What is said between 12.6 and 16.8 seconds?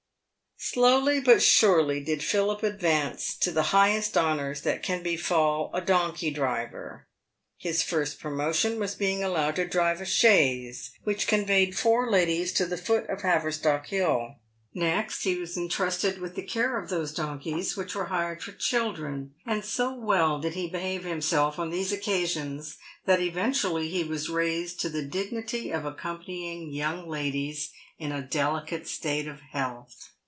the foot of Haverstock hill. Next, he was entrusted with the care